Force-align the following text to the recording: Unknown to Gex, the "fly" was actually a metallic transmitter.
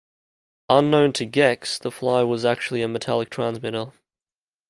Unknown 0.67 1.13
to 1.13 1.25
Gex, 1.27 1.77
the 1.77 1.91
"fly" 1.91 2.23
was 2.23 2.43
actually 2.43 2.81
a 2.81 2.87
metallic 2.87 3.29
transmitter. 3.29 3.91